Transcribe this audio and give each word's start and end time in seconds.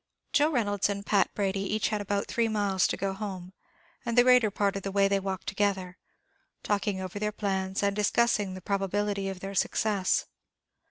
Joe 0.33 0.49
Reynolds 0.49 0.89
and 0.89 1.05
Pat 1.05 1.31
Brady 1.35 1.61
had 1.71 1.71
each 1.73 1.91
about 1.91 2.25
three 2.25 2.47
miles 2.47 2.87
to 2.87 2.97
go 2.97 3.13
home, 3.13 3.53
and 4.03 4.17
the 4.17 4.23
greater 4.23 4.49
part 4.49 4.75
of 4.75 4.81
the 4.81 4.91
way 4.91 5.07
they 5.07 5.19
walked 5.19 5.45
together 5.45 5.99
talking 6.63 6.99
over 6.99 7.19
their 7.19 7.31
plans, 7.31 7.83
and 7.83 7.95
discussing 7.95 8.55
the 8.55 8.61
probability 8.61 9.29
of 9.29 9.41
their 9.41 9.53
success. 9.53 10.25